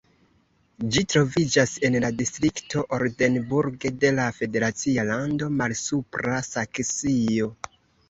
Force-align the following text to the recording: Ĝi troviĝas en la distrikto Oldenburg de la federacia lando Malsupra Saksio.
Ĝi 0.95 1.03
troviĝas 1.13 1.73
en 1.89 1.97
la 2.05 2.09
distrikto 2.23 2.83
Oldenburg 2.99 3.87
de 4.07 4.13
la 4.23 4.27
federacia 4.41 5.07
lando 5.15 5.55
Malsupra 5.63 6.45
Saksio. 6.53 7.57